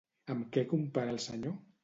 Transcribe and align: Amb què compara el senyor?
Amb 0.35 0.47
què 0.55 0.63
compara 0.71 1.15
el 1.17 1.21
senyor? 1.29 1.57